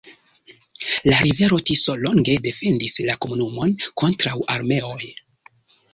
La 1.09 1.17
rivero 1.25 1.59
Tiso 1.69 1.95
longe 2.05 2.39
defendis 2.47 2.97
la 3.11 3.19
komunumon 3.27 3.77
kontraŭ 4.05 4.37
armeoj. 4.57 5.01